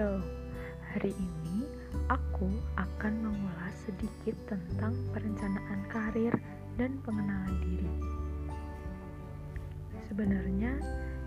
so, 0.00 0.16
hari 0.96 1.12
ini 1.12 1.68
aku 2.08 2.48
akan 2.80 3.20
mengulas 3.20 3.76
sedikit 3.84 4.32
tentang 4.48 4.96
perencanaan 5.12 5.84
karir 5.92 6.32
dan 6.80 6.96
pengenalan 7.04 7.52
diri. 7.60 7.92
Sebenarnya, 10.08 10.72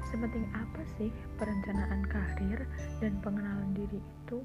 sepenting 0.09 0.50
apa 0.58 0.82
sih 0.98 1.14
perencanaan 1.38 2.02
karir 2.09 2.66
dan 2.98 3.14
pengenalan 3.22 3.77
diri 3.77 4.02
itu? 4.02 4.41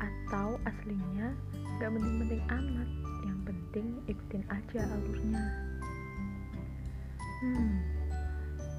Atau 0.00 0.56
aslinya 0.64 1.36
gak 1.84 1.92
penting-penting 1.92 2.40
amat, 2.48 2.88
yang 3.28 3.38
penting 3.44 3.86
ikutin 4.08 4.44
aja 4.48 4.88
alurnya. 4.88 5.44
Hmm, 7.44 7.76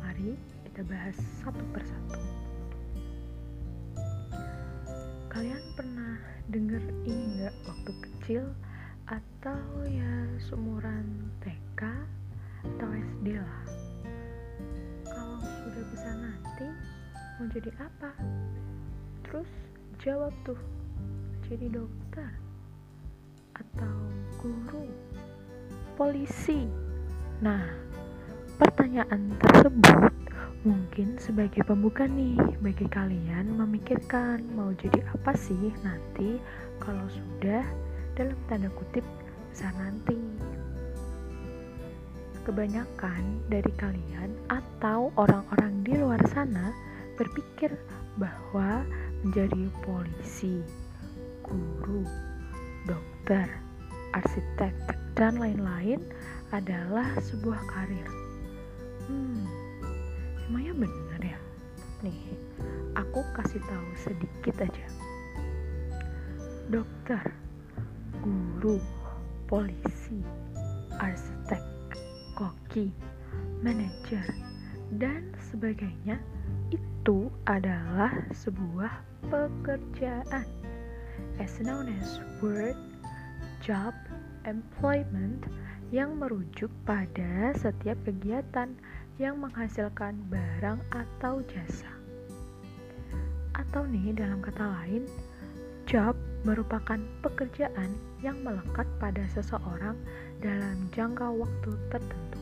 mari 0.01 0.33
kita 0.65 0.81
bahas 0.89 1.13
satu 1.45 1.61
persatu. 1.69 2.44
Kalian 5.35 5.67
pernah 5.75 6.15
denger 6.47 6.79
ini 7.03 7.35
nggak 7.35 7.67
waktu 7.67 7.91
kecil 8.07 8.43
atau 9.03 9.83
ya 9.83 10.31
seumuran 10.47 11.27
TK 11.43 11.91
atau 12.63 12.87
SD 12.95 13.35
lah? 13.35 13.63
Kalau 15.03 15.43
sudah 15.43 15.83
besar 15.91 16.15
nanti 16.23 16.71
mau 17.35 17.51
jadi 17.51 17.67
apa? 17.83 18.15
Terus 19.27 19.51
jawab 19.99 20.31
tuh, 20.47 20.55
jadi 21.51 21.67
dokter 21.67 22.31
atau 23.59 23.95
guru, 24.39 24.87
polisi. 25.99 26.63
Nah, 27.43 27.75
pertanyaan 28.55 29.35
tersebut 29.35 30.15
Mungkin 30.65 31.21
sebagai 31.21 31.61
pembuka 31.61 32.09
nih 32.09 32.33
bagi 32.57 32.89
kalian 32.89 33.53
memikirkan 33.53 34.41
mau 34.57 34.73
jadi 34.73 34.97
apa 35.13 35.37
sih 35.37 35.69
nanti 35.85 36.41
kalau 36.81 37.05
sudah 37.05 37.61
dalam 38.17 38.33
tanda 38.49 38.73
kutip 38.73 39.05
besar 39.53 39.69
nanti. 39.77 40.17
Kebanyakan 42.41 43.45
dari 43.45 43.69
kalian 43.77 44.33
atau 44.49 45.13
orang-orang 45.21 45.85
di 45.85 46.01
luar 46.01 46.25
sana 46.33 46.73
berpikir 47.13 47.69
bahwa 48.17 48.81
menjadi 49.21 49.69
polisi, 49.85 50.65
guru, 51.45 52.01
dokter, 52.89 53.45
arsitek, 54.17 54.73
dan 55.13 55.37
lain-lain 55.37 56.01
adalah 56.49 57.05
sebuah 57.21 57.61
karir. 57.69 58.09
Hmm, 59.05 59.45
Emangnya 60.45 60.73
bener 60.77 61.21
ya? 61.21 61.39
Nih, 62.05 62.37
aku 62.93 63.25
kasih 63.33 63.61
tahu 63.65 63.89
sedikit 63.97 64.61
aja. 64.61 64.85
Dokter, 66.69 67.25
guru, 68.21 68.77
polisi, 69.49 70.21
arsitek, 71.01 71.61
koki, 72.37 72.93
manajer, 73.65 74.25
dan 75.01 75.33
sebagainya 75.49 76.21
itu 76.69 77.29
adalah 77.49 78.13
sebuah 78.33 79.01
pekerjaan 79.29 80.45
as 81.41 81.57
known 81.61 81.89
as 82.01 82.21
work, 82.41 82.77
job, 83.65 83.93
employment 84.45 85.45
yang 85.93 86.17
merujuk 86.17 86.69
pada 86.85 87.53
setiap 87.57 87.97
kegiatan 88.05 88.73
yang 89.15 89.39
menghasilkan 89.39 90.19
barang 90.27 90.79
atau 90.91 91.39
jasa. 91.47 91.91
Atau 93.55 93.87
nih 93.87 94.11
dalam 94.11 94.43
kata 94.43 94.63
lain, 94.83 95.07
job 95.87 96.19
merupakan 96.43 96.99
pekerjaan 97.23 97.95
yang 98.19 98.35
melekat 98.43 98.85
pada 98.99 99.23
seseorang 99.31 99.95
dalam 100.43 100.91
jangka 100.91 101.31
waktu 101.31 101.71
tertentu. 101.87 102.39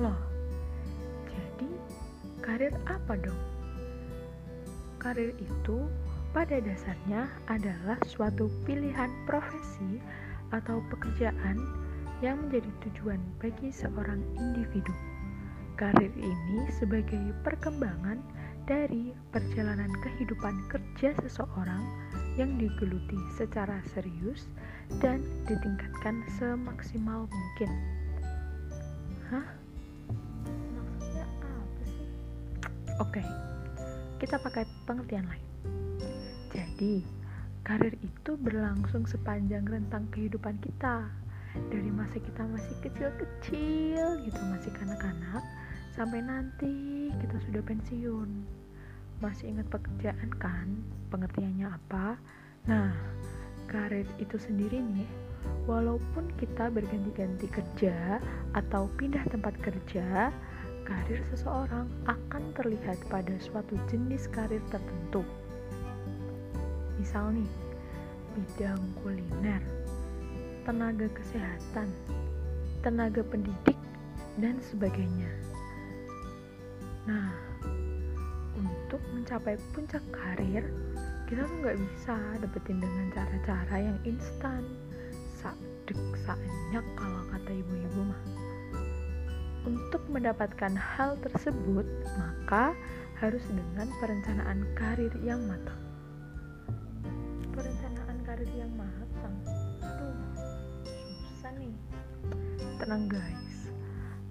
Loh, 0.00 0.20
jadi 1.28 1.70
karir 2.40 2.74
apa 2.88 3.14
dong? 3.20 3.42
Karir 4.98 5.36
itu 5.36 5.84
pada 6.32 6.58
dasarnya 6.58 7.28
adalah 7.46 8.00
suatu 8.08 8.48
pilihan 8.64 9.12
profesi 9.28 10.00
atau 10.48 10.80
pekerjaan 10.88 11.60
yang 12.18 12.38
menjadi 12.46 12.70
tujuan 12.86 13.20
bagi 13.38 13.70
seorang 13.70 14.18
individu. 14.34 14.90
Karir 15.78 16.10
ini 16.18 16.66
sebagai 16.74 17.30
perkembangan 17.46 18.18
dari 18.66 19.14
perjalanan 19.30 19.88
kehidupan 20.02 20.66
kerja 20.66 21.14
seseorang 21.22 21.80
yang 22.34 22.58
digeluti 22.58 23.16
secara 23.38 23.78
serius 23.94 24.50
dan 24.98 25.22
ditingkatkan 25.46 26.26
semaksimal 26.34 27.30
mungkin. 27.30 27.70
Hah? 29.30 29.46
Maksudnya 30.74 31.24
apa 31.24 31.82
sih? 31.86 32.08
Oke, 32.98 33.22
kita 34.18 34.36
pakai 34.42 34.66
pengertian 34.82 35.30
lain. 35.30 35.46
Jadi, 36.50 37.06
karir 37.62 37.94
itu 38.02 38.34
berlangsung 38.34 39.06
sepanjang 39.06 39.62
rentang 39.70 40.10
kehidupan 40.10 40.58
kita 40.58 41.06
dari 41.68 41.90
masa 41.90 42.20
kita 42.20 42.42
masih 42.48 42.74
kecil-kecil 42.84 44.22
gitu 44.24 44.40
masih 44.48 44.70
kanak-kanak 44.76 45.44
sampai 45.98 46.22
nanti 46.22 47.08
kita 47.18 47.36
sudah 47.48 47.62
pensiun. 47.66 48.30
Masih 49.18 49.50
ingat 49.50 49.66
pekerjaan 49.66 50.30
kan? 50.38 50.78
Pengertiannya 51.10 51.66
apa? 51.66 52.14
Nah 52.70 52.94
karir 53.68 54.06
itu 54.16 54.40
sendiri 54.40 54.80
nih 54.80 55.10
walaupun 55.68 56.32
kita 56.40 56.72
berganti-ganti 56.72 57.46
kerja 57.52 58.16
atau 58.56 58.88
pindah 58.96 59.22
tempat 59.28 59.52
kerja 59.60 60.32
karir 60.88 61.20
seseorang 61.28 61.84
akan 62.08 62.42
terlihat 62.56 62.96
pada 63.12 63.36
suatu 63.36 63.76
jenis 63.92 64.24
karir 64.32 64.62
tertentu. 64.72 65.20
Misal 66.96 67.36
nih 67.36 67.52
bidang 68.32 68.80
kuliner 69.04 69.77
tenaga 70.68 71.08
kesehatan, 71.16 71.88
tenaga 72.84 73.24
pendidik, 73.24 73.80
dan 74.36 74.60
sebagainya. 74.60 75.32
Nah, 77.08 77.32
untuk 78.52 79.00
mencapai 79.16 79.56
puncak 79.72 80.04
karir, 80.12 80.68
kita 81.24 81.48
tuh 81.48 81.56
nggak 81.64 81.80
bisa 81.80 82.20
dapetin 82.44 82.84
dengan 82.84 83.08
cara-cara 83.16 83.76
yang 83.80 83.96
instan, 84.04 84.60
sadek 85.40 85.96
saenyak 86.28 86.84
kalau 87.00 87.24
kata 87.32 87.48
ibu-ibu 87.48 88.00
mah. 88.04 88.22
Untuk 89.64 90.04
mendapatkan 90.12 90.76
hal 90.76 91.16
tersebut, 91.24 91.88
maka 92.20 92.76
harus 93.24 93.44
dengan 93.48 93.88
perencanaan 94.04 94.68
karir 94.76 95.16
yang 95.24 95.40
matang. 95.48 95.80
Perencanaan 97.56 98.20
karir 98.28 98.52
yang 98.52 98.68
matang 98.76 98.87
tenang 102.88 103.20
guys. 103.20 103.68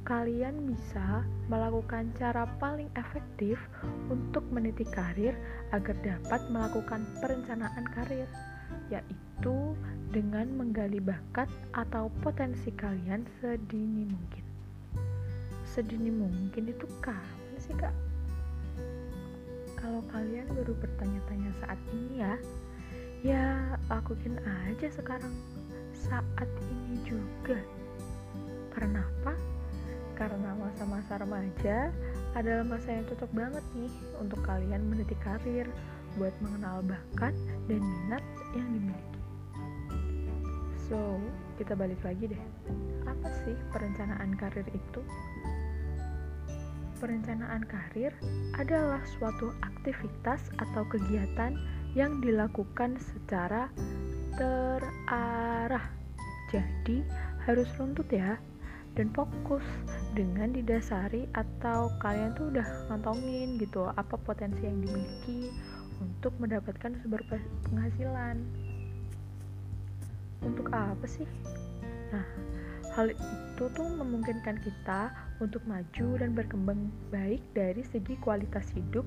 Kalian 0.02 0.66
bisa 0.66 1.22
melakukan 1.46 2.10
cara 2.18 2.50
paling 2.58 2.90
efektif 2.98 3.62
untuk 4.10 4.42
meniti 4.50 4.82
karir 4.82 5.38
agar 5.70 5.94
dapat 6.02 6.42
melakukan 6.50 7.06
perencanaan 7.22 7.86
karir 7.94 8.26
yaitu 8.90 9.78
dengan 10.10 10.50
menggali 10.58 10.98
bakat 10.98 11.46
atau 11.78 12.10
potensi 12.26 12.74
kalian 12.74 13.30
sedini 13.38 14.10
mungkin. 14.10 14.46
Sedini 15.70 16.10
mungkin 16.10 16.74
itu 16.74 16.90
kapan 16.98 17.54
sih 17.62 17.78
kak? 17.78 17.94
Kalau 19.78 20.02
kalian 20.10 20.50
baru 20.50 20.74
bertanya-tanya 20.82 21.54
saat 21.62 21.78
ini 21.94 22.26
ya 22.26 22.34
ya 23.22 23.46
lakuin 23.86 24.42
aja 24.66 24.90
sekarang. 24.90 25.38
Saat 25.94 26.50
ini 26.74 27.06
juga 27.06 27.62
karena 28.78 29.02
apa? 29.02 29.34
Karena 30.14 30.54
masa-masa 30.54 31.18
remaja 31.18 31.90
adalah 32.38 32.62
masa 32.62 32.94
yang 32.94 33.10
cocok 33.10 33.32
banget 33.34 33.66
nih 33.74 33.94
untuk 34.22 34.38
kalian 34.46 34.86
meniti 34.86 35.18
karir 35.26 35.66
buat 36.22 36.34
mengenal 36.46 36.86
bakat 36.86 37.34
dan 37.66 37.82
minat 37.82 38.22
yang 38.54 38.70
dimiliki. 38.70 39.22
So, 40.86 41.18
kita 41.58 41.74
balik 41.74 41.98
lagi 42.06 42.30
deh. 42.30 42.44
Apa 43.10 43.34
sih 43.46 43.58
perencanaan 43.74 44.38
karir 44.38 44.66
itu? 44.70 45.02
Perencanaan 47.02 47.66
karir 47.66 48.14
adalah 48.58 49.02
suatu 49.18 49.54
aktivitas 49.66 50.54
atau 50.58 50.86
kegiatan 50.86 51.58
yang 51.98 52.22
dilakukan 52.22 52.98
secara 53.02 53.70
terarah. 54.38 55.94
Jadi, 56.50 57.02
harus 57.46 57.70
runtut 57.78 58.10
ya 58.10 58.38
dan 58.98 59.14
fokus 59.14 59.62
dengan 60.18 60.50
didasari 60.50 61.30
atau 61.38 61.94
kalian 62.02 62.34
tuh 62.34 62.50
udah 62.50 62.66
ngantongin 62.90 63.62
gitu 63.62 63.86
apa 63.94 64.18
potensi 64.18 64.66
yang 64.66 64.82
dimiliki 64.82 65.54
untuk 66.02 66.34
mendapatkan 66.42 66.98
sumber 67.06 67.22
penghasilan. 67.70 68.42
Untuk 70.42 70.74
apa 70.74 71.06
sih? 71.06 71.30
Nah 72.10 72.26
hal 72.98 73.14
itu 73.14 73.64
tuh 73.78 73.86
memungkinkan 73.86 74.58
kita 74.66 75.14
untuk 75.38 75.62
maju 75.70 76.18
dan 76.18 76.34
berkembang 76.34 76.90
baik 77.14 77.46
dari 77.54 77.86
segi 77.86 78.18
kualitas 78.26 78.66
hidup 78.74 79.06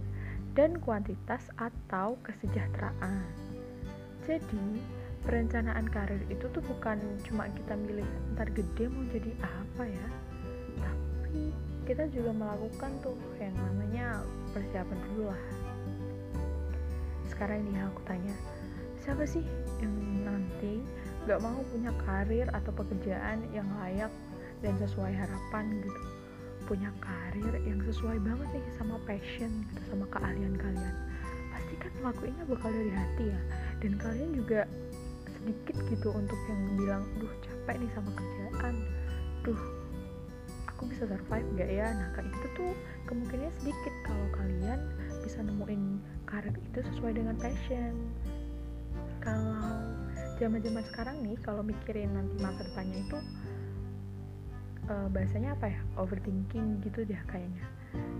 dan 0.54 0.78
kuantitas 0.78 1.42
atau 1.58 2.14
kesejahteraan. 2.22 3.26
Jadi 4.22 4.78
perencanaan 5.24 5.84
karir 5.92 6.22
itu 6.32 6.48
tuh 6.48 6.64
bukan 6.64 6.96
cuma 7.28 7.44
kita 7.52 7.76
milih 7.76 8.08
ntar 8.36 8.48
gede 8.52 8.88
mau 8.88 9.04
jadi 9.12 9.32
apa 9.44 9.84
ya. 9.84 10.06
Tapi 10.80 11.52
kita 11.84 12.08
juga 12.08 12.32
melakukan 12.32 12.90
tuh 13.04 13.16
yang 13.36 13.52
namanya 13.56 14.24
persiapan 14.56 14.98
dulu 15.10 15.28
lah. 15.28 15.42
Sekarang 17.28 17.64
ini 17.68 17.80
aku 17.84 18.00
tanya 18.04 18.34
siapa 19.00 19.24
sih 19.24 19.44
yang 19.80 19.92
nanti 20.24 20.84
gak 21.24 21.40
mau 21.40 21.60
punya 21.72 21.92
karir 22.04 22.48
atau 22.52 22.72
pekerjaan 22.72 23.44
yang 23.52 23.68
layak 23.80 24.12
dan 24.60 24.76
sesuai 24.80 25.12
harapan 25.12 25.80
gitu? 25.80 26.02
Punya 26.68 26.92
karir 27.02 27.54
yang 27.64 27.80
sesuai 27.82 28.20
banget 28.22 28.48
nih 28.54 28.66
sama 28.76 28.96
passion 29.08 29.50
gitu 29.72 29.82
sama 29.90 30.04
keahlian 30.12 30.54
kalian. 30.56 30.96
Pasti 31.50 31.74
kan 31.80 31.92
ngelakuinnya 32.00 32.44
bakal 32.46 32.70
dari 32.70 32.92
hati 32.92 33.24
ya. 33.32 33.40
Dan 33.80 33.92
kalian 33.98 34.30
juga 34.36 34.68
sedikit 35.40 35.76
gitu 35.88 36.08
untuk 36.12 36.36
yang 36.46 36.60
bilang 36.76 37.02
duh 37.16 37.32
capek 37.40 37.80
nih 37.80 37.90
sama 37.96 38.10
kerjaan. 38.12 38.74
Duh 39.42 39.60
aku 40.68 40.82
bisa 40.92 41.08
survive 41.08 41.48
gak 41.56 41.70
ya? 41.72 41.88
Nah 41.96 42.08
kayak 42.16 42.28
gitu 42.36 42.46
tuh 42.56 42.70
kemungkinannya 43.08 43.52
sedikit 43.60 43.94
kalau 44.04 44.26
kalian 44.36 44.80
bisa 45.24 45.38
nemuin 45.40 45.82
karir 46.28 46.54
itu 46.56 46.78
sesuai 46.92 47.12
dengan 47.16 47.36
passion. 47.40 47.94
Kalau 49.20 49.96
zaman-zaman 50.40 50.84
sekarang 50.88 51.16
nih 51.24 51.36
kalau 51.44 51.60
mikirin 51.60 52.12
nanti 52.16 52.36
masa 52.40 52.64
depannya 52.64 53.00
itu 53.00 53.18
uh, 54.88 55.08
bahasanya 55.12 55.56
apa 55.56 55.72
ya? 55.72 55.80
Overthinking 55.96 56.84
gitu 56.84 57.04
deh 57.08 57.20
kayaknya. 57.28 57.64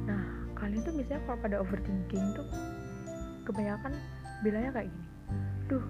Nah 0.09 0.25
kalian 0.57 0.85
tuh 0.85 0.93
misalnya 0.93 1.25
kalau 1.25 1.39
pada 1.41 1.57
overthinking 1.65 2.27
tuh 2.37 2.49
kebanyakan 3.49 3.97
bilangnya 4.45 4.73
kayak 4.73 4.89
gini 4.89 5.09
duh 5.71 5.85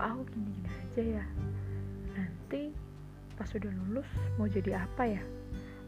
kok 0.00 0.16
aku 0.16 0.24
gini-gini 0.32 0.70
aja 0.72 1.02
ya? 1.20 1.24
Nanti 2.16 2.72
pas 3.36 3.44
sudah 3.44 3.68
lulus 3.68 4.08
mau 4.40 4.48
jadi 4.48 4.80
apa 4.80 5.04
ya? 5.04 5.20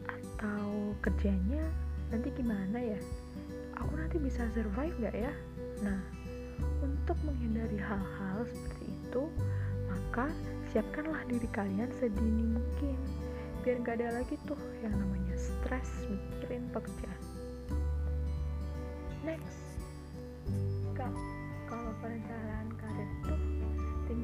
Atau 0.05 0.93
kerjanya 1.01 1.65
nanti 2.13 2.29
gimana 2.37 2.77
ya? 2.77 3.01
Aku 3.81 3.97
nanti 3.97 4.21
bisa 4.21 4.45
survive 4.53 4.93
gak 5.01 5.17
ya? 5.17 5.33
Nah 5.81 5.97
untuk 6.85 7.17
menghindari 7.25 7.81
hal-hal 7.81 8.45
seperti 8.45 8.85
itu 8.85 9.23
maka 9.89 10.29
siapkanlah 10.69 11.25
diri 11.25 11.49
kalian 11.49 11.89
sedini 11.97 12.53
mungkin. 12.53 12.93
Biar 13.65 13.81
gak 13.81 13.97
ada 13.97 14.21
lagi 14.21 14.37
tuh 14.45 14.61
yang 14.85 14.93
namanya 14.93 15.33
stres 15.41 15.89
mikirin 16.05 16.69
pekerjaan 16.69 17.32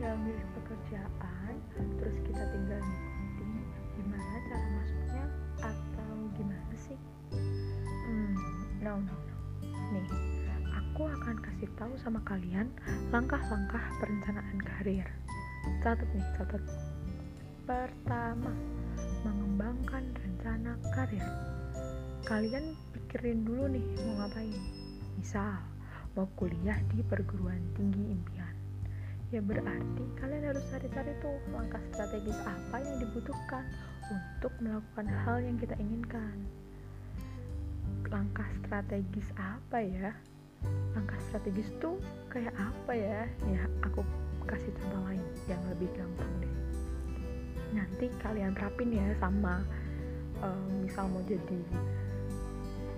tinggal 0.09 0.25
milih 0.25 0.47
pekerjaan 0.57 1.53
terus 2.01 2.17
kita 2.25 2.41
tinggal 2.49 2.81
ngikutin 2.81 3.51
gimana 3.93 4.35
cara 4.49 4.67
masuknya 4.73 5.25
atau 5.61 6.13
gimana 6.33 6.75
sih? 6.81 6.97
Hmm 8.09 8.33
no 8.81 9.05
no 9.05 9.13
no. 9.13 9.35
Nih 9.93 10.09
aku 10.73 11.05
akan 11.13 11.37
kasih 11.45 11.69
tahu 11.77 11.93
sama 12.01 12.25
kalian 12.25 12.73
langkah-langkah 13.13 13.85
perencanaan 14.01 14.57
karir. 14.65 15.05
Catat 15.85 16.09
nih 16.17 16.25
catat. 16.41 16.63
Pertama 17.69 18.49
mengembangkan 19.21 20.09
rencana 20.25 20.73
karir. 20.89 21.21
Kalian 22.25 22.73
pikirin 22.97 23.45
dulu 23.45 23.77
nih 23.77 23.85
mau 24.09 24.25
ngapain? 24.25 24.57
Misal 25.21 25.61
mau 26.17 26.25
kuliah 26.33 26.81
di 26.89 27.05
perguruan 27.05 27.61
tinggi 27.77 28.09
impian 28.09 28.38
ya 29.29 29.45
berarti 29.45 30.03
kalian 30.17 30.49
harus 30.49 30.65
cari-cari 30.73 31.13
tuh 31.21 31.37
langkah 31.53 31.81
strategis 31.93 32.37
apa 32.41 32.81
yang 32.81 32.97
dibutuhkan 32.97 33.61
untuk 34.09 34.53
melakukan 34.57 35.05
hal 35.05 35.37
yang 35.37 35.57
kita 35.61 35.77
inginkan. 35.77 36.49
Langkah 38.09 38.49
strategis 38.65 39.29
apa 39.37 39.85
ya? 39.85 40.09
Langkah 40.97 41.19
strategis 41.29 41.69
tuh 41.77 42.01
kayak 42.33 42.57
apa 42.57 42.93
ya? 42.97 43.21
Ya 43.45 43.61
aku 43.85 44.01
kasih 44.49 44.73
contoh 44.81 45.01
lain 45.05 45.21
yang 45.45 45.61
lebih 45.69 45.93
gampang 45.93 46.31
deh. 46.41 46.55
Nanti 47.77 48.09
kalian 48.25 48.57
terapin 48.57 48.89
ya 48.89 49.13
sama 49.21 49.61
um, 50.41 50.81
misal 50.81 51.05
mau 51.05 51.21
jadi 51.29 51.61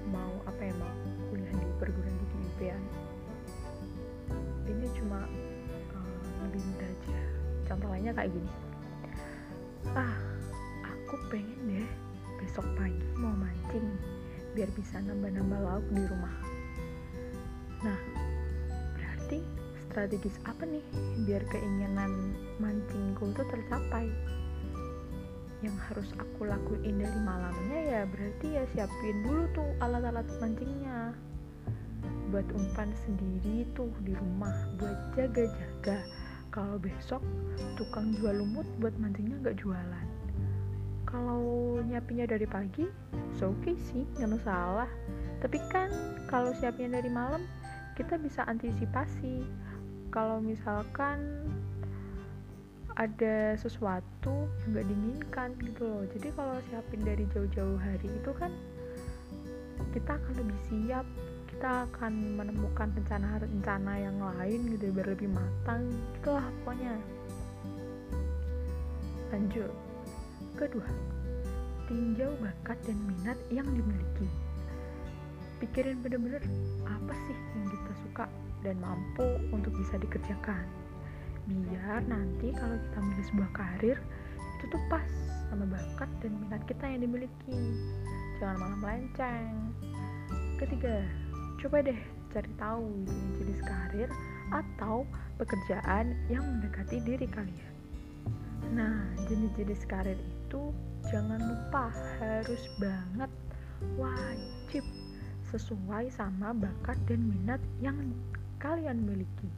mau 0.07 0.31
apa 0.47 0.63
ya 0.63 0.73
mau 0.79 0.95
kuliah 1.27 1.51
di 1.51 1.67
perguruan 1.75 2.15
tinggi 2.15 2.37
impian. 2.39 2.81
Ini 4.71 4.87
cuma 4.95 5.27
lebih 6.49 6.61
mudah 6.73 6.89
aja 6.89 7.21
contoh 7.71 7.87
lainnya 7.87 8.11
kayak 8.11 8.31
gini. 8.35 8.51
Ah 9.95 10.19
aku 10.83 11.15
pengen 11.31 11.59
deh 11.71 11.89
besok 12.43 12.67
pagi 12.75 13.07
mau 13.15 13.31
mancing 13.31 13.87
biar 14.51 14.67
bisa 14.75 14.99
nambah-nambah 14.99 15.59
lauk 15.63 15.87
di 15.95 16.03
rumah. 16.03 16.35
Nah 17.83 17.99
berarti 18.99 19.39
strategis 19.87 20.35
apa 20.43 20.67
nih 20.67 20.83
biar 21.23 21.43
keinginan 21.47 22.35
mancingku 22.59 23.31
itu 23.31 23.43
tercapai? 23.47 24.11
Yang 25.63 25.77
harus 25.87 26.09
aku 26.19 26.49
lakuin 26.49 26.99
dari 26.99 27.19
malamnya 27.23 27.79
ya 27.79 28.01
berarti 28.09 28.47
ya 28.59 28.63
siapin 28.75 29.23
dulu 29.23 29.47
tuh 29.55 29.69
alat-alat 29.79 30.27
mancingnya. 30.43 31.15
Buat 32.31 32.47
umpan 32.55 32.91
sendiri 33.07 33.67
tuh 33.75 33.91
di 34.03 34.15
rumah 34.15 34.55
buat 34.79 35.15
jaga-jaga 35.15 35.99
kalau 36.51 36.75
besok 36.75 37.23
tukang 37.79 38.11
jual 38.19 38.35
lumut 38.35 38.67
buat 38.83 38.91
mancingnya 38.99 39.39
nggak 39.39 39.57
jualan. 39.63 40.07
Kalau 41.07 41.79
nyiapinnya 41.83 42.27
dari 42.27 42.47
pagi 42.47 42.85
so 43.39 43.55
oke 43.55 43.63
okay 43.63 43.75
sih 43.89 44.03
nggak 44.19 44.35
masalah. 44.35 44.91
Tapi 45.39 45.57
kan 45.71 45.89
kalau 46.27 46.51
siapnya 46.53 46.99
dari 46.99 47.07
malam 47.07 47.41
kita 47.95 48.19
bisa 48.19 48.43
antisipasi. 48.45 49.47
Kalau 50.11 50.43
misalkan 50.43 51.47
ada 52.99 53.55
sesuatu 53.55 54.51
yang 54.67 54.75
nggak 54.75 54.85
diinginkan 54.91 55.49
gitu 55.63 55.87
loh. 55.87 56.03
Jadi 56.11 56.27
kalau 56.35 56.59
siapin 56.67 56.99
dari 56.99 57.23
jauh-jauh 57.31 57.79
hari 57.79 58.11
itu 58.11 58.31
kan 58.35 58.51
kita 59.95 60.19
akan 60.19 60.33
lebih 60.35 60.59
siap 60.67 61.07
kita 61.61 61.85
akan 61.93 62.41
menemukan 62.41 62.89
rencana-rencana 62.89 63.93
yang 64.01 64.17
lain 64.17 64.65
gitu 64.73 64.89
biar 64.97 65.13
lebih 65.13 65.29
matang. 65.29 65.93
Itulah 66.17 66.41
pokoknya. 66.65 66.97
Lanjut. 69.29 69.69
Kedua 70.57 70.89
tinjau 71.85 72.33
bakat 72.41 72.81
dan 72.81 72.97
minat 73.05 73.37
yang 73.53 73.69
dimiliki. 73.77 74.25
Pikirin 75.61 76.01
bener-bener 76.01 76.41
apa 76.81 77.13
sih 77.29 77.37
yang 77.53 77.69
kita 77.69 77.93
suka 78.09 78.25
dan 78.65 78.81
mampu 78.81 79.29
untuk 79.53 79.69
bisa 79.77 80.01
dikerjakan. 80.01 80.65
Biar 81.45 82.01
nanti 82.09 82.57
kalau 82.57 82.73
kita 82.89 82.99
milih 83.05 83.25
sebuah 83.29 83.51
karir 83.53 83.97
itu 84.57 84.65
tuh 84.65 84.81
pas 84.89 85.05
sama 85.53 85.69
bakat 85.69 86.09
dan 86.25 86.41
minat 86.41 86.65
kita 86.65 86.89
yang 86.89 87.05
dimiliki. 87.05 87.77
Jangan 88.41 88.57
malah 88.57 88.77
melenceng. 88.81 89.77
Ketiga 90.57 91.20
Coba 91.61 91.77
deh 91.85 92.01
cari 92.33 92.49
tahu 92.57 93.05
jenis 93.37 93.61
karir 93.61 94.09
atau 94.49 95.05
pekerjaan 95.37 96.17
yang 96.25 96.41
mendekati 96.41 96.97
diri 97.05 97.29
kalian. 97.29 97.73
Nah, 98.73 99.05
jenis-jenis 99.29 99.85
karir 99.85 100.17
itu 100.17 100.73
jangan 101.13 101.37
lupa 101.37 101.93
harus 102.17 102.65
banget 102.81 103.29
wajib 103.93 104.81
sesuai 105.53 106.09
sama 106.09 106.49
bakat 106.57 106.97
dan 107.05 107.29
minat 107.29 107.61
yang 107.77 108.09
kalian 108.57 108.97
miliki. 109.05 109.49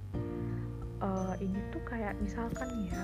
Uh, 1.00 1.40
ini 1.40 1.56
tuh 1.72 1.84
kayak 1.88 2.20
misalkan 2.20 2.68
ya, 2.92 3.04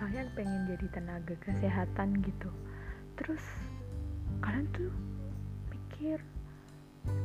kalian 0.00 0.32
pengen 0.32 0.72
jadi 0.72 0.88
tenaga 0.88 1.36
kesehatan 1.36 2.16
gitu. 2.24 2.48
Terus 3.20 3.44
kalian 4.40 4.72
tuh 4.72 4.88
mikir 5.68 6.16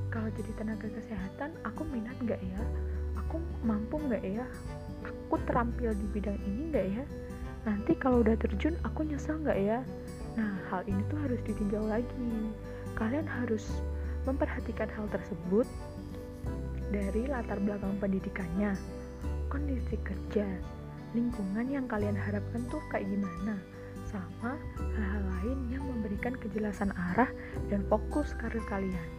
kalau 0.10 0.30
jadi 0.34 0.52
tenaga 0.58 0.90
kesehatan 0.90 1.54
aku 1.64 1.86
minat 1.86 2.18
nggak 2.26 2.42
ya? 2.42 2.62
Aku 3.26 3.38
mampu 3.62 4.02
nggak 4.02 4.26
ya? 4.26 4.46
Aku 5.06 5.38
terampil 5.46 5.94
di 5.94 6.06
bidang 6.10 6.38
ini 6.44 6.62
nggak 6.74 6.88
ya? 6.98 7.04
Nanti 7.70 7.94
kalau 7.94 8.26
udah 8.26 8.34
terjun 8.40 8.74
aku 8.82 9.06
nyesel 9.06 9.38
nggak 9.46 9.60
ya? 9.62 9.80
Nah, 10.34 10.58
hal 10.74 10.82
ini 10.90 11.02
tuh 11.12 11.20
harus 11.22 11.40
ditinjau 11.46 11.86
lagi. 11.86 12.34
Kalian 12.98 13.30
harus 13.30 13.70
memperhatikan 14.26 14.90
hal 14.92 15.06
tersebut 15.14 15.68
dari 16.90 17.30
latar 17.30 17.62
belakang 17.62 17.94
pendidikannya, 18.02 18.74
kondisi 19.48 19.96
kerja, 20.02 20.46
lingkungan 21.14 21.70
yang 21.70 21.86
kalian 21.86 22.18
harapkan 22.18 22.66
tuh 22.74 22.82
kayak 22.90 23.06
gimana, 23.06 23.62
sama 24.10 24.58
hal-hal 24.98 25.24
lain 25.38 25.60
yang 25.70 25.84
memberikan 25.86 26.34
kejelasan 26.42 26.90
arah 27.14 27.30
dan 27.70 27.86
fokus 27.88 28.34
karir 28.42 28.66
kalian. 28.66 29.19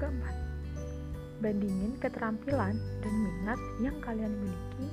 Keempat, 0.00 0.32
bandingin 1.44 1.92
keterampilan 2.00 2.72
dan 3.04 3.12
minat 3.20 3.60
yang 3.84 3.92
kalian 4.00 4.32
miliki 4.32 4.88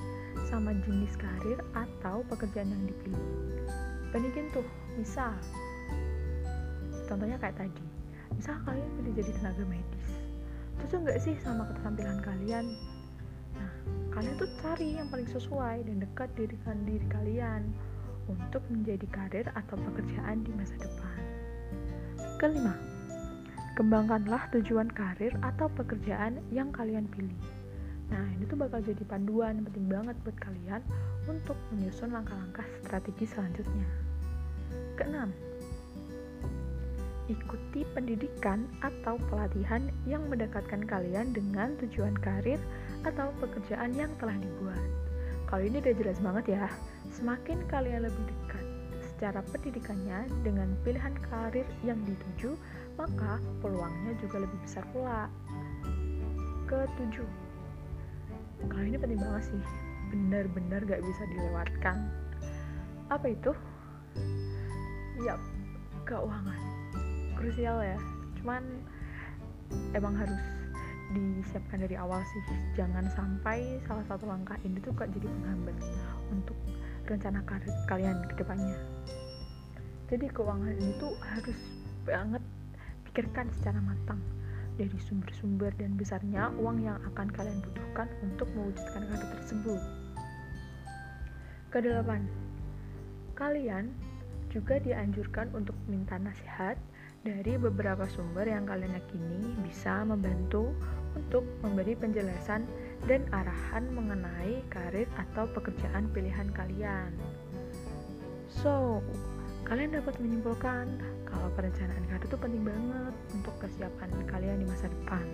sama 0.51 0.75
jenis 0.83 1.15
karir 1.15 1.63
atau 1.71 2.27
pekerjaan 2.27 2.75
yang 2.75 2.83
dipilih. 2.91 3.31
Bandingin 4.11 4.51
tuh, 4.51 4.67
misal, 4.99 5.31
contohnya 7.07 7.39
kayak 7.39 7.55
tadi, 7.55 7.87
misal 8.35 8.59
kalian 8.67 8.91
pilih 8.99 9.13
jadi 9.15 9.31
tenaga 9.39 9.63
medis, 9.63 10.07
cocok 10.83 10.99
nggak 11.07 11.19
sih 11.23 11.35
sama 11.39 11.63
keterampilan 11.71 12.19
kalian? 12.19 12.65
Nah, 13.55 13.71
kalian 14.11 14.35
tuh 14.35 14.51
cari 14.59 14.99
yang 14.99 15.07
paling 15.07 15.31
sesuai 15.31 15.87
dan 15.87 16.03
dekat 16.03 16.27
diri 16.35 16.59
diri 16.83 17.07
kalian 17.07 17.71
untuk 18.27 18.59
menjadi 18.67 19.07
karir 19.07 19.47
atau 19.55 19.79
pekerjaan 19.79 20.43
di 20.43 20.51
masa 20.51 20.75
depan. 20.75 21.19
Kelima, 22.37 22.75
kembangkanlah 23.77 24.49
tujuan 24.57 24.89
karir 24.89 25.37
atau 25.45 25.69
pekerjaan 25.69 26.41
yang 26.49 26.73
kalian 26.73 27.05
pilih. 27.13 27.37
Nah, 28.09 28.25
ini 28.33 28.49
tuh 28.49 28.57
bakal 28.57 28.81
jadi 28.81 29.05
panduan 29.05 29.61
penting 29.69 29.85
banget 29.85 30.17
buat 30.25 30.33
kalian 30.41 30.81
untuk 31.29 31.53
menyusun 31.69 32.09
langkah-langkah 32.09 32.65
strategi 32.81 33.29
selanjutnya. 33.29 33.85
Keenam, 34.97 35.29
ikuti 37.29 37.85
pendidikan 37.93 38.65
atau 38.81 39.21
pelatihan 39.29 39.93
yang 40.09 40.25
mendekatkan 40.25 40.81
kalian 40.81 41.29
dengan 41.37 41.77
tujuan 41.77 42.17
karir 42.17 42.57
atau 43.05 43.29
pekerjaan 43.37 43.93
yang 43.93 44.09
telah 44.17 44.41
dibuat. 44.41 44.81
Kalau 45.45 45.61
ini 45.61 45.77
udah 45.85 45.95
jelas 46.01 46.17
banget 46.17 46.57
ya, 46.57 46.65
semakin 47.13 47.61
kalian 47.69 48.09
lebih 48.09 48.23
dekat 48.25 48.46
secara 49.17 49.41
pendidikannya 49.49 50.29
dengan 50.45 50.77
pilihan 50.85 51.17
karir 51.25 51.65
yang 51.81 51.97
dituju, 52.05 52.53
maka 53.01 53.41
peluangnya 53.65 54.13
juga 54.21 54.45
lebih 54.45 54.61
besar 54.61 54.85
pula. 54.93 55.25
Ketujuh, 56.69 57.25
kalau 58.69 58.85
ini 58.85 58.93
penting 58.93 59.17
banget 59.17 59.49
sih. 59.49 59.63
Benar-benar 60.13 60.85
gak 60.85 61.01
bisa 61.01 61.23
dilewatkan. 61.33 61.97
Apa 63.09 63.33
itu? 63.33 63.57
Ya 65.25 65.33
keuangan. 66.05 66.61
Krusial 67.41 67.81
ya. 67.81 67.97
Cuman 68.37 68.61
emang 69.97 70.13
harus 70.13 70.37
disiapkan 71.17 71.81
dari 71.81 71.97
awal 71.97 72.21
sih. 72.21 72.43
Jangan 72.77 73.09
sampai 73.17 73.81
salah 73.89 74.05
satu 74.05 74.29
langkah 74.29 74.61
ini 74.61 74.77
tuh 74.77 74.93
gak 74.93 75.09
jadi 75.09 75.25
penghambat 75.25 75.77
untuk 76.29 76.57
rencana 77.09 77.41
karir 77.49 77.73
kalian 77.89 78.21
ke 78.29 78.45
depannya 78.45 78.77
jadi 80.07 80.25
keuangan 80.31 80.71
ini 80.79 80.91
tuh 80.99 81.11
harus 81.19 81.59
banget 82.07 82.43
pikirkan 83.11 83.51
secara 83.59 83.83
matang 83.83 84.23
dari 84.79 84.95
sumber-sumber 85.09 85.73
dan 85.75 85.97
besarnya 85.99 86.53
uang 86.61 86.85
yang 86.85 86.95
akan 87.11 87.27
kalian 87.33 87.59
butuhkan 87.65 88.07
untuk 88.23 88.47
mewujudkan 88.53 89.03
kartu 89.09 89.27
tersebut. 89.41 89.81
Kedelapan, 91.73 92.23
kalian 93.35 93.91
juga 94.47 94.79
dianjurkan 94.79 95.51
untuk 95.51 95.75
minta 95.91 96.15
nasihat 96.15 96.79
dari 97.27 97.59
beberapa 97.59 98.07
sumber 98.07 98.47
yang 98.47 98.63
kalian 98.63 98.95
yakini 98.95 99.51
bisa 99.67 100.07
membantu 100.07 100.71
untuk 101.17 101.43
memberi 101.65 101.97
penjelasan 101.97 102.63
dan 103.09 103.25
arahan 103.35 103.83
mengenai 103.91 104.63
karir 104.71 105.09
atau 105.17 105.49
pekerjaan 105.51 106.07
pilihan 106.15 106.47
kalian. 106.53 107.11
So, 108.47 109.03
kalian 109.67 109.99
dapat 109.99 110.15
menyimpulkan 110.23 110.87
kalau 111.27 111.51
perencanaan 111.59 112.03
karir 112.07 112.23
itu 112.23 112.39
penting 112.39 112.63
banget 112.63 113.13
untuk 113.35 113.51
kesiapan 113.59 114.09
kalian 114.31 114.63
di 114.63 114.65
masa 114.65 114.87
depan. 114.87 115.27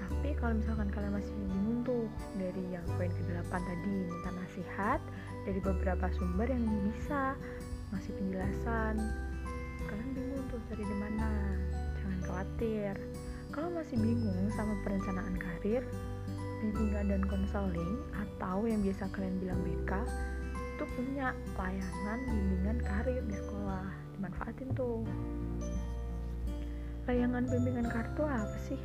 Tapi 0.00 0.32
kalau 0.40 0.56
misalkan 0.56 0.88
kalian 0.88 1.12
masih 1.12 1.32
bingung 1.36 1.84
tuh 1.84 2.08
dari 2.40 2.64
yang 2.72 2.82
poin 2.96 3.12
ke-8 3.12 3.52
tadi, 3.52 3.96
minta 4.08 4.30
nasihat 4.32 5.00
dari 5.44 5.60
beberapa 5.60 6.08
sumber 6.16 6.48
yang 6.48 6.64
bisa 6.88 7.36
ngasih 7.92 8.12
penjelasan. 8.16 8.96
Kalian 9.84 10.10
bingung 10.16 10.44
tuh 10.48 10.60
cari 10.72 10.84
di 10.88 10.96
mana? 10.96 11.30
Jangan 12.00 12.20
khawatir. 12.24 12.96
Kalau 13.52 13.68
masih 13.68 14.00
bingung 14.00 14.48
sama 14.56 14.72
perencanaan 14.80 15.36
karir, 15.36 15.84
bimbingan 16.64 17.12
dan 17.12 17.22
konseling 17.28 18.00
atau 18.16 18.64
yang 18.64 18.80
biasa 18.80 19.12
kalian 19.12 19.36
bilang 19.44 19.60
BK 19.60 19.92
itu 20.78 20.86
punya 20.94 21.34
layanan 21.58 22.22
bimbingan 22.30 22.78
karir 22.86 23.18
di 23.26 23.34
sekolah 23.34 23.90
dimanfaatin 24.14 24.70
tuh 24.78 25.02
layanan 27.10 27.50
bimbingan 27.50 27.90
karir 27.90 28.06
itu 28.14 28.22
apa 28.22 28.58
sih 28.62 28.80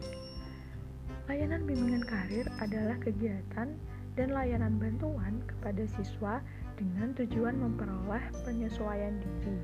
layanan 1.29 1.61
bimbingan 1.69 2.01
karir 2.01 2.49
adalah 2.57 2.97
kegiatan 2.97 3.77
dan 4.17 4.27
layanan 4.33 4.81
bantuan 4.81 5.37
kepada 5.45 5.85
siswa 5.85 6.41
dengan 6.73 7.13
tujuan 7.13 7.53
memperoleh 7.57 8.21
penyesuaian 8.45 9.13
diri, 9.21 9.57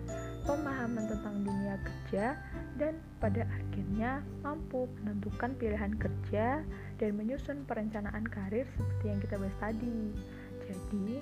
pemahaman 0.45 1.09
tentang 1.09 1.41
dunia 1.41 1.75
kerja, 1.81 2.37
dan 2.77 2.97
pada 3.17 3.45
akhirnya 3.49 4.21
mampu 4.45 4.85
menentukan 5.01 5.53
pilihan 5.57 5.93
kerja 5.97 6.61
dan 7.01 7.09
menyusun 7.17 7.65
perencanaan 7.65 8.25
karir 8.29 8.65
seperti 8.77 9.05
yang 9.09 9.19
kita 9.21 9.35
bahas 9.41 9.57
tadi. 9.57 9.99
Jadi, 10.69 11.21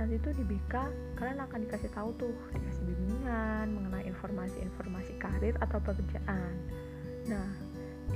nanti 0.00 0.16
tuh 0.20 0.32
di 0.32 0.44
BK 0.46 0.74
kalian 1.16 1.40
akan 1.44 1.58
dikasih 1.68 1.90
tahu 1.92 2.10
tuh 2.16 2.34
dikasih 2.56 2.84
bimbingan 2.88 3.66
mengenai 3.76 4.04
informasi-informasi 4.08 5.12
karir 5.20 5.54
atau 5.60 5.78
pekerjaan. 5.82 6.54
Nah 7.28 7.48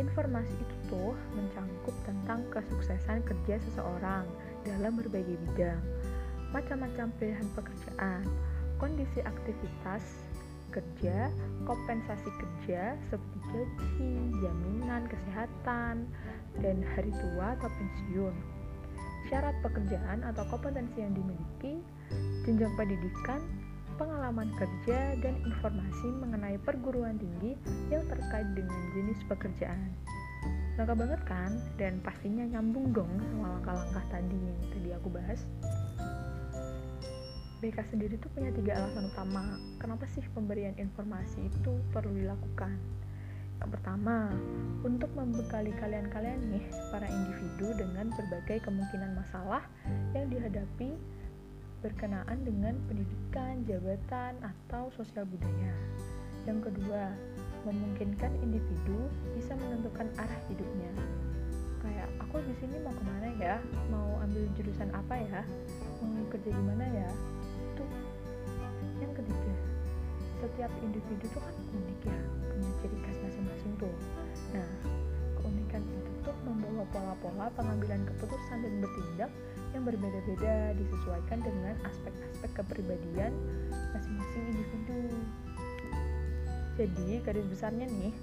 informasi 0.00 0.50
itu 0.58 0.76
tuh 0.90 1.14
mencangkup 1.38 1.94
tentang 2.02 2.42
kesuksesan 2.50 3.22
kerja 3.22 3.62
seseorang 3.62 4.26
dalam 4.66 4.98
berbagai 4.98 5.38
bidang 5.48 5.82
macam-macam 6.50 7.10
pilihan 7.18 7.48
pekerjaan 7.54 8.22
kondisi 8.78 9.22
aktivitas 9.22 10.02
kerja, 10.74 11.30
kompensasi 11.62 12.26
kerja 12.34 12.98
seperti 13.06 13.38
gaji, 13.54 14.14
jaminan 14.42 15.06
kesehatan, 15.06 16.10
dan 16.58 16.76
hari 16.82 17.14
tua 17.14 17.54
atau 17.54 17.70
pensiun 17.70 18.34
syarat 19.28 19.56
pekerjaan 19.64 20.24
atau 20.24 20.44
kompetensi 20.48 21.00
yang 21.00 21.14
dimiliki, 21.16 21.80
jenjang 22.44 22.72
pendidikan, 22.76 23.40
pengalaman 23.96 24.50
kerja, 24.58 25.16
dan 25.22 25.34
informasi 25.46 26.08
mengenai 26.18 26.56
perguruan 26.62 27.16
tinggi 27.16 27.54
yang 27.88 28.04
terkait 28.10 28.48
dengan 28.52 28.80
jenis 28.96 29.20
pekerjaan. 29.30 29.90
Lengkap 30.74 30.96
banget 30.98 31.20
kan? 31.22 31.50
Dan 31.78 32.02
pastinya 32.02 32.42
nyambung 32.44 32.90
dong 32.90 33.12
sama 33.30 33.58
langkah-langkah 33.58 34.04
tadi 34.10 34.38
yang 34.38 34.60
tadi 34.74 34.88
aku 34.90 35.08
bahas. 35.08 35.40
BK 37.62 37.80
sendiri 37.88 38.20
tuh 38.20 38.28
punya 38.36 38.52
tiga 38.52 38.76
alasan 38.76 39.08
utama 39.08 39.56
kenapa 39.80 40.04
sih 40.12 40.20
pemberian 40.36 40.76
informasi 40.76 41.48
itu 41.48 41.72
perlu 41.96 42.12
dilakukan. 42.12 42.76
Pertama, 43.64 44.28
untuk 44.84 45.08
membekali 45.16 45.72
kalian-kalian 45.80 46.40
nih, 46.52 46.64
para 46.92 47.08
individu 47.08 47.72
dengan 47.80 48.12
berbagai 48.12 48.60
kemungkinan 48.68 49.16
masalah 49.16 49.64
yang 50.12 50.28
dihadapi 50.28 50.92
berkenaan 51.80 52.44
dengan 52.44 52.76
pendidikan, 52.88 53.64
jabatan, 53.68 54.36
atau 54.40 54.88
sosial 54.96 55.24
budaya. 55.28 55.72
Yang 56.44 56.72
kedua, 56.72 57.12
memungkinkan 57.64 58.32
individu 58.44 59.08
bisa 59.36 59.56
menentukan 59.56 60.08
arah 60.20 60.40
hidupnya. 60.48 60.92
Kayak 61.84 62.08
aku 62.20 62.40
di 62.44 62.54
sini 62.60 62.80
mau 62.80 62.92
ke 62.92 63.04
mana 63.04 63.28
ya? 63.36 63.56
Mau 63.92 64.20
ambil 64.24 64.48
jurusan 64.56 64.88
apa 64.92 65.16
ya? 65.16 65.40
Mau 66.04 66.24
kerja 66.32 66.52
di 66.52 66.62
mana 66.64 66.84
ya? 66.88 67.08
Itu. 67.72 67.84
Yang 69.00 69.12
ketiga, 69.20 69.54
setiap 70.44 70.72
individu 70.84 71.24
itu 71.24 71.38
kan 71.40 71.54
unik 71.72 72.00
ya 72.04 72.20
punya 72.54 72.70
ciri 72.78 72.98
khas 73.02 73.18
masing-masing 73.18 73.53
tuh 73.78 73.96
nah 74.52 74.68
keunikan 75.40 75.82
itu 75.84 76.12
tuh 76.24 76.36
membawa 76.46 76.84
pola-pola 76.94 77.46
pengambilan 77.58 78.02
keputusan 78.08 78.58
dan 78.64 78.74
bertindak 78.80 79.30
yang 79.74 79.82
berbeda-beda 79.84 80.72
disesuaikan 80.78 81.38
dengan 81.42 81.74
aspek-aspek 81.84 82.50
kepribadian 82.54 83.34
masing-masing 83.90 84.44
individu. 84.54 85.02
Jadi 86.78 87.18
garis 87.26 87.46
besarnya 87.50 87.86
nih 87.90 88.14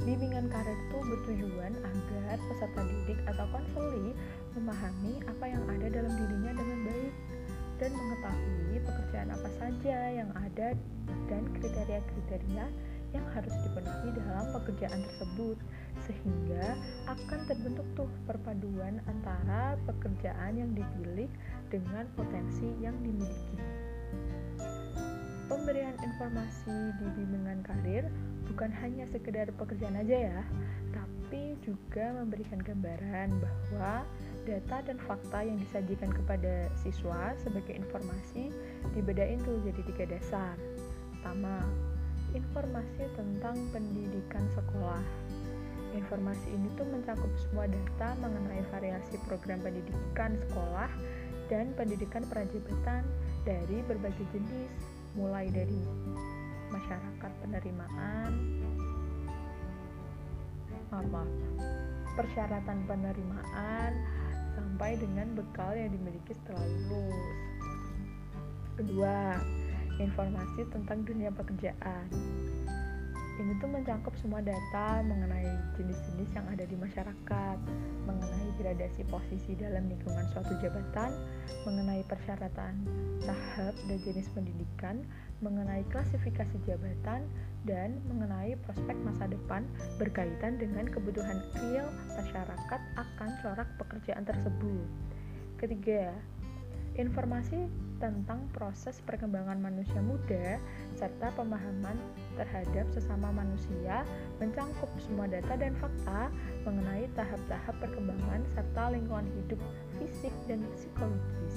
Bimbingan 0.00 0.48
karir 0.50 0.74
itu 0.74 0.98
bertujuan 0.98 1.72
agar 1.78 2.36
peserta 2.48 2.80
didik 2.80 3.20
atau 3.28 3.46
konseli 3.52 4.16
memahami 4.56 5.20
apa 5.28 5.44
yang 5.46 5.62
ada 5.68 5.86
dalam 5.92 6.12
dirinya 6.16 6.52
dengan 6.56 6.78
baik 6.88 7.14
dan 7.78 7.90
mengetahui 7.94 8.76
pekerjaan 8.82 9.28
apa 9.30 9.48
saja 9.60 9.96
yang 10.10 10.30
ada 10.32 10.74
dan 11.28 11.42
kriteria-kriteria 11.54 12.66
yang 13.12 13.24
harus 13.36 13.54
dipenuhi 13.64 14.08
dalam 14.16 14.46
pekerjaan 14.56 15.00
tersebut 15.04 15.56
sehingga 16.08 16.76
akan 17.06 17.40
terbentuk 17.46 17.86
tuh 17.94 18.10
perpaduan 18.24 18.98
antara 19.06 19.76
pekerjaan 19.86 20.58
yang 20.58 20.70
dipilih 20.72 21.28
dengan 21.68 22.08
potensi 22.16 22.68
yang 22.80 22.96
dimiliki. 23.04 23.56
Pemberian 25.52 25.96
informasi 26.00 26.96
di 26.96 27.06
bimbingan 27.12 27.60
karir 27.60 28.08
bukan 28.48 28.72
hanya 28.80 29.04
sekedar 29.12 29.52
pekerjaan 29.60 30.00
aja 30.00 30.16
ya, 30.32 30.40
tapi 30.96 31.60
juga 31.60 32.12
memberikan 32.16 32.60
gambaran 32.60 33.36
bahwa 33.36 34.04
data 34.48 34.76
dan 34.84 34.98
fakta 35.04 35.44
yang 35.44 35.60
disajikan 35.60 36.10
kepada 36.10 36.72
siswa 36.80 37.36
sebagai 37.38 37.76
informasi 37.76 38.50
dibedain 38.96 39.38
tuh 39.44 39.60
jadi 39.62 39.80
tiga 39.92 40.04
dasar. 40.16 40.56
Pertama, 41.20 41.62
informasi 42.32 43.04
tentang 43.16 43.56
pendidikan 43.70 44.44
sekolah. 44.56 45.04
Informasi 45.92 46.48
ini 46.56 46.72
tuh 46.80 46.88
mencakup 46.88 47.28
semua 47.36 47.68
data 47.68 48.16
mengenai 48.24 48.64
variasi 48.72 49.20
program 49.28 49.60
pendidikan 49.60 50.32
sekolah 50.48 50.88
dan 51.52 51.68
pendidikan 51.76 52.24
prajabatan 52.32 53.04
dari 53.44 53.84
berbagai 53.84 54.24
jenis, 54.32 54.72
mulai 55.12 55.52
dari 55.52 55.76
masyarakat 56.72 57.32
penerimaan, 57.44 58.32
apa 60.88 61.24
persyaratan 62.16 62.84
penerimaan 62.88 63.92
sampai 64.56 64.96
dengan 64.96 65.32
bekal 65.36 65.72
yang 65.76 65.92
dimiliki 65.92 66.32
setelah 66.36 66.64
lulus. 66.64 67.36
Kedua, 68.80 69.36
informasi 70.00 70.68
tentang 70.70 71.04
dunia 71.04 71.28
pekerjaan. 71.34 72.08
Ini 73.32 73.56
tuh 73.58 73.68
mencakup 73.72 74.12
semua 74.20 74.44
data 74.44 75.00
mengenai 75.02 75.48
jenis-jenis 75.80 76.30
yang 76.36 76.46
ada 76.52 76.68
di 76.68 76.76
masyarakat, 76.76 77.58
mengenai 78.04 78.48
gradasi 78.60 79.08
posisi 79.08 79.56
dalam 79.56 79.88
lingkungan 79.88 80.28
suatu 80.36 80.52
jabatan, 80.60 81.10
mengenai 81.64 82.04
persyaratan 82.06 82.76
tahap 83.24 83.74
dan 83.88 83.98
jenis 84.04 84.28
pendidikan, 84.36 85.00
mengenai 85.40 85.80
klasifikasi 85.88 86.54
jabatan, 86.68 87.24
dan 87.64 87.98
mengenai 88.06 88.52
prospek 88.68 88.94
masa 89.00 89.24
depan 89.30 89.64
berkaitan 89.96 90.60
dengan 90.60 90.86
kebutuhan 90.92 91.40
real 91.56 91.88
masyarakat 92.14 92.80
akan 93.00 93.30
corak 93.40 93.68
pekerjaan 93.80 94.28
tersebut. 94.28 94.86
Ketiga, 95.56 96.10
informasi 96.96 97.70
tentang 98.02 98.50
proses 98.50 98.98
perkembangan 99.06 99.62
manusia 99.62 100.02
muda 100.02 100.58
serta 100.98 101.30
pemahaman 101.38 101.94
terhadap 102.34 102.84
sesama 102.90 103.30
manusia 103.30 104.02
mencangkup 104.42 104.90
semua 104.98 105.30
data 105.30 105.54
dan 105.54 105.72
fakta 105.78 106.28
mengenai 106.66 107.06
tahap-tahap 107.14 107.74
perkembangan 107.78 108.42
serta 108.58 108.90
lingkungan 108.90 109.30
hidup 109.38 109.60
fisik 110.02 110.34
dan 110.50 110.66
psikologis 110.74 111.54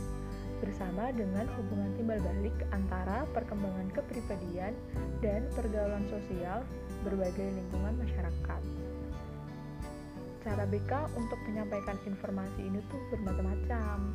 bersama 0.63 1.11
dengan 1.11 1.49
hubungan 1.59 1.91
timbal 1.99 2.19
balik 2.21 2.55
antara 2.71 3.27
perkembangan 3.35 3.91
kepribadian 3.91 4.71
dan 5.19 5.43
pergaulan 5.51 6.05
sosial 6.07 6.63
berbagai 7.03 7.51
lingkungan 7.53 7.93
masyarakat. 7.99 8.61
Cara 10.45 10.63
BK 10.69 10.91
untuk 11.17 11.41
menyampaikan 11.49 11.97
informasi 12.05 12.69
ini 12.69 12.77
tuh 12.93 13.01
bermacam-macam 13.09 14.13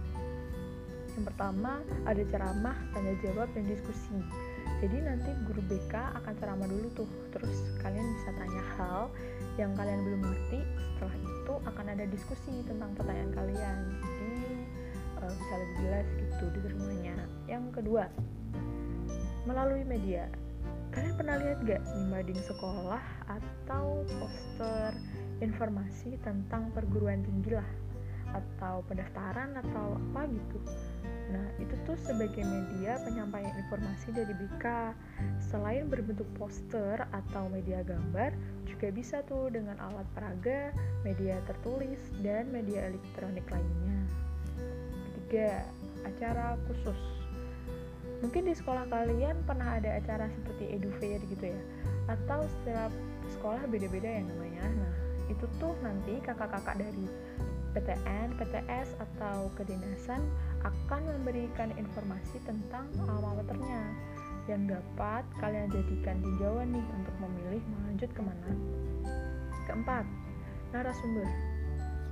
yang 1.21 1.29
pertama 1.37 1.85
ada 2.09 2.23
ceramah, 2.33 2.73
tanya 2.97 3.13
jawab, 3.21 3.53
dan 3.53 3.69
diskusi. 3.69 4.25
Jadi 4.81 5.05
nanti 5.05 5.29
guru 5.45 5.61
BK 5.69 5.93
akan 5.93 6.33
ceramah 6.41 6.65
dulu 6.65 6.89
tuh, 6.97 7.11
terus 7.29 7.61
kalian 7.85 8.09
bisa 8.17 8.33
tanya 8.41 8.65
hal 8.81 9.13
yang 9.61 9.77
kalian 9.77 10.01
belum 10.01 10.25
ngerti. 10.25 10.65
Setelah 10.97 11.17
itu 11.21 11.55
akan 11.69 11.87
ada 11.93 12.05
diskusi 12.09 12.65
tentang 12.65 12.97
pertanyaan 12.97 13.37
kalian. 13.37 13.79
Jadi 14.01 14.49
uh, 15.21 15.33
bisa 15.37 15.55
lebih 15.61 15.77
jelas 15.85 16.09
gitu 16.17 16.45
diterimanya. 16.57 17.17
Yang 17.45 17.65
kedua, 17.77 18.09
melalui 19.45 19.85
media. 19.85 20.25
Kalian 20.97 21.21
pernah 21.21 21.37
lihat 21.37 21.61
gak 21.69 21.85
nih 21.85 22.07
mading 22.09 22.41
sekolah 22.49 23.05
atau 23.29 24.09
poster 24.09 24.97
informasi 25.45 26.17
tentang 26.25 26.73
perguruan 26.73 27.21
tinggi 27.21 27.53
lah 27.61 27.69
atau 28.33 28.83
pendaftaran 28.87 29.57
atau 29.59 29.99
apa 29.99 30.27
gitu 30.31 30.59
Nah, 31.31 31.47
itu 31.63 31.75
tuh 31.87 31.95
sebagai 32.03 32.43
media 32.43 32.99
penyampaian 33.07 33.55
informasi 33.55 34.11
dari 34.11 34.35
BK. 34.35 34.95
Selain 35.39 35.87
berbentuk 35.87 36.27
poster 36.35 36.99
atau 37.15 37.47
media 37.47 37.87
gambar, 37.87 38.35
juga 38.67 38.89
bisa 38.91 39.23
tuh 39.31 39.47
dengan 39.55 39.79
alat 39.79 40.07
peraga, 40.11 40.75
media 41.07 41.39
tertulis, 41.47 42.03
dan 42.27 42.51
media 42.51 42.91
elektronik 42.91 43.47
lainnya. 43.47 43.99
Ketiga, 45.15 45.63
acara 46.03 46.59
khusus. 46.67 46.99
Mungkin 48.21 48.51
di 48.51 48.55
sekolah 48.59 48.91
kalian 48.91 49.47
pernah 49.47 49.79
ada 49.79 49.97
acara 49.97 50.27
seperti 50.35 50.77
edufair 50.77 51.23
gitu 51.31 51.55
ya, 51.55 51.61
atau 52.11 52.45
setiap 52.59 52.93
sekolah 53.39 53.63
beda-beda 53.71 54.19
ya 54.19 54.23
namanya. 54.27 54.67
Nah, 54.67 54.95
itu 55.31 55.47
tuh 55.63 55.73
nanti 55.81 56.19
kakak-kakak 56.21 56.77
dari 56.83 57.07
PTN, 57.71 58.35
PTS, 58.39 58.99
atau 58.99 59.51
kedinasan 59.55 60.23
akan 60.67 61.01
memberikan 61.07 61.71
informasi 61.79 62.43
tentang 62.43 62.87
alma 63.07 63.39
maternya 63.39 63.83
yang 64.51 64.67
dapat 64.67 65.23
kalian 65.39 65.71
jadikan 65.71 66.19
tinjauan 66.19 66.75
nih 66.75 66.87
untuk 66.99 67.15
memilih 67.23 67.63
melanjut 67.79 68.11
ke 68.11 68.23
mana. 68.25 68.51
Keempat, 69.71 70.05
narasumber. 70.75 71.29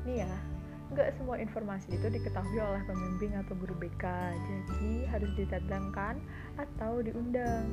Nih 0.06 0.22
ya, 0.22 0.34
nggak 0.94 1.18
semua 1.18 1.36
informasi 1.36 1.98
itu 1.98 2.06
diketahui 2.06 2.62
oleh 2.62 2.80
pembimbing 2.86 3.34
atau 3.36 3.58
guru 3.58 3.74
BK, 3.76 4.04
jadi 4.32 5.10
harus 5.10 5.30
didatangkan 5.36 6.16
atau 6.56 7.02
diundang, 7.02 7.66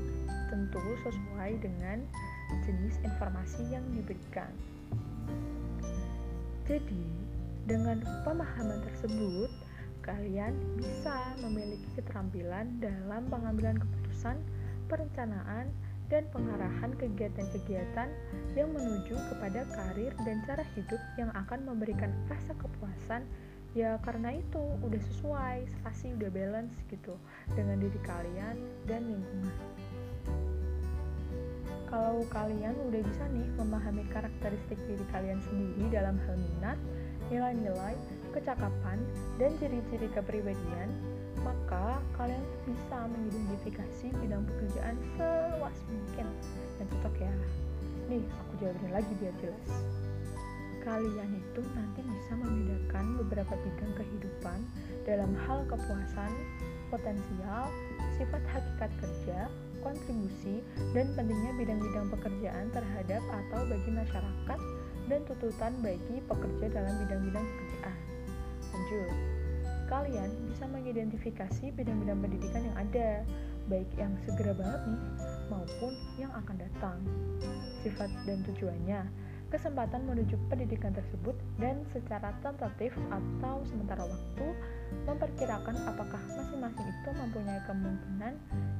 tentu 0.49 0.81
sesuai 1.05 1.61
dengan 1.61 2.03
jenis 2.65 2.97
informasi 3.05 3.61
yang 3.69 3.85
diberikan. 3.93 4.51
Jadi, 6.65 7.24
dengan 7.65 8.01
pemahaman 8.21 8.81
tersebut, 8.85 9.49
kalian 10.05 10.53
bisa 10.77 11.33
memiliki 11.41 11.85
keterampilan 11.97 12.77
dalam 12.77 13.25
pengambilan 13.25 13.81
keputusan, 13.81 14.37
perencanaan, 14.85 15.73
dan 16.05 16.29
pengarahan 16.29 16.93
kegiatan-kegiatan 17.01 18.09
yang 18.53 18.69
menuju 18.69 19.17
kepada 19.33 19.65
karir 19.73 20.13
dan 20.21 20.37
cara 20.45 20.61
hidup 20.77 21.01
yang 21.17 21.33
akan 21.33 21.65
memberikan 21.65 22.13
rasa 22.29 22.53
kepuasan. 22.53 23.25
Ya 23.75 23.99
karena 24.05 24.37
itu 24.39 24.61
udah 24.85 25.01
sesuai 25.11 25.67
pasti 25.83 26.13
udah 26.15 26.31
balance 26.31 26.77
gitu 26.87 27.17
dengan 27.57 27.81
diri 27.81 27.99
kalian 28.05 28.55
dan 28.87 29.03
lingkungan. 29.03 29.57
Kalau 31.89 32.23
kalian 32.31 32.75
udah 32.87 33.01
bisa 33.03 33.23
nih 33.35 33.49
memahami 33.59 34.03
karakteristik 34.13 34.79
diri 34.87 35.05
kalian 35.11 35.41
sendiri 35.43 35.91
dalam 35.91 36.15
hal 36.23 36.35
minat 36.39 36.79
nilai-nilai, 37.29 37.95
kecakapan, 38.35 38.99
dan 39.41 39.51
ciri-ciri 39.57 40.07
kepribadian, 40.13 40.89
maka 41.45 42.01
kalian 42.17 42.41
bisa 42.65 42.97
mengidentifikasi 43.05 44.07
bidang 44.17 44.43
pekerjaan 44.49 44.95
seluas 45.15 45.77
mungkin 45.89 46.27
dan 46.81 46.85
cocok 46.89 47.15
ya. 47.21 47.33
Nih, 48.09 48.23
aku 48.25 48.51
jawabin 48.61 48.91
lagi 48.93 49.13
biar 49.21 49.35
jelas. 49.41 49.69
Kalian 50.85 51.29
itu 51.33 51.61
nanti 51.73 52.01
bisa 52.05 52.33
membedakan 52.37 53.05
beberapa 53.25 53.53
bidang 53.57 53.93
kehidupan 53.97 54.59
dalam 55.09 55.31
hal 55.49 55.65
kepuasan, 55.65 56.31
potensial, 56.93 57.65
sifat 58.21 58.43
hakikat 58.53 58.91
kerja, 59.01 59.49
kontribusi, 59.81 60.61
dan 60.93 61.09
pentingnya 61.17 61.53
bidang-bidang 61.57 62.07
pekerjaan 62.13 62.69
terhadap 62.73 63.21
atau 63.25 63.61
bagi 63.65 63.91
masyarakat 63.93 64.59
dan 65.05 65.21
tuntutan 65.29 65.73
bagi 65.85 66.17
pekerja 66.25 66.65
dalam 66.73 66.93
bidang-bidang 67.05 67.45
pekerjaan. 67.45 67.97
Lanjut, 68.73 69.13
kalian 69.85 70.29
bisa 70.49 70.65
mengidentifikasi 70.65 71.65
bidang-bidang 71.77 72.19
pendidikan 72.19 72.61
yang 72.65 72.77
ada, 72.77 73.09
baik 73.69 73.89
yang 73.97 74.13
segera 74.25 74.53
banget 74.57 74.81
nih, 74.89 75.01
maupun 75.49 75.93
yang 76.17 76.31
akan 76.33 76.55
datang. 76.57 76.97
Sifat 77.85 78.09
dan 78.25 78.41
tujuannya, 78.49 79.01
kesempatan 79.53 80.09
menuju 80.09 80.35
pendidikan 80.49 80.91
tersebut 80.91 81.37
dan 81.61 81.85
secara 81.93 82.33
tentatif 82.41 82.91
atau 83.13 83.61
sementara 83.69 84.03
waktu 84.09 84.47
memperkirakan 85.05 85.77
apakah 85.85 86.21
masing-masing 86.33 86.87
itu 86.89 87.09
mempunyai 87.13 87.61
kemungkinan 87.69 88.33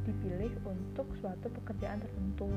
dipilih 0.09 0.51
untuk 0.65 1.07
suatu 1.21 1.47
pekerjaan 1.61 2.01
tertentu. 2.01 2.49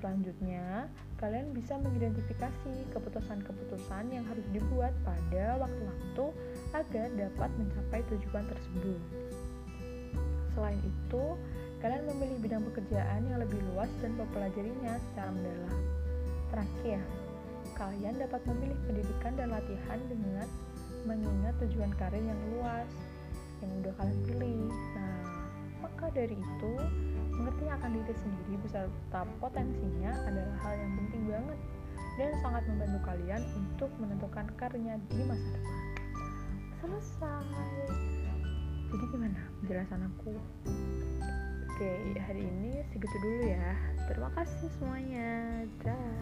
Selanjutnya, 0.00 0.88
kalian 1.20 1.52
bisa 1.52 1.76
mengidentifikasi 1.76 2.72
keputusan-keputusan 2.96 4.04
yang 4.08 4.24
harus 4.24 4.46
dibuat 4.48 4.96
pada 5.04 5.60
waktu-waktu 5.60 6.26
agar 6.72 7.06
dapat 7.20 7.50
mencapai 7.60 8.00
tujuan 8.08 8.48
tersebut. 8.48 9.00
Selain 10.56 10.80
itu, 10.80 11.24
kalian 11.84 12.08
memilih 12.16 12.38
bidang 12.40 12.64
pekerjaan 12.72 13.28
yang 13.28 13.44
lebih 13.44 13.60
luas 13.72 13.92
dan 14.00 14.16
mempelajarinya 14.16 14.96
secara 15.12 15.28
mendalam. 15.36 15.78
Terakhir, 16.48 17.00
kalian 17.76 18.14
dapat 18.16 18.40
memilih 18.48 18.78
pendidikan 18.88 19.32
dan 19.36 19.52
latihan 19.52 20.00
dengan 20.08 20.48
mengingat 21.04 21.54
tujuan 21.60 21.92
karir 22.00 22.24
yang 22.24 22.40
luas 22.56 22.88
yang 23.60 23.72
udah 23.84 23.92
kalian 24.00 24.20
pilih. 24.24 24.72
Nah, 24.96 25.20
maka 25.84 26.08
dari 26.16 26.36
itu, 26.40 26.72
mengerti 27.40 27.64
akan 27.72 27.90
diri 27.96 28.14
sendiri 28.20 28.54
beserta 28.60 29.20
potensinya 29.40 30.12
adalah 30.28 30.56
hal 30.60 30.74
yang 30.76 30.92
penting 31.00 31.22
banget 31.24 31.58
dan 32.20 32.30
sangat 32.44 32.62
membantu 32.68 33.00
kalian 33.08 33.42
untuk 33.56 33.90
menentukan 33.96 34.46
karirnya 34.60 35.00
di 35.08 35.24
masa 35.24 35.48
depan. 35.56 35.76
Selesai. 36.84 37.44
Jadi 38.92 39.04
gimana 39.08 39.40
penjelasan 39.64 40.00
aku? 40.04 40.36
Oke, 41.70 41.92
hari 42.20 42.44
ini 42.44 42.84
segitu 42.92 43.16
dulu 43.24 43.40
ya. 43.48 43.72
Terima 44.04 44.28
kasih 44.36 44.68
semuanya. 44.76 45.64
Dah. 45.80 46.12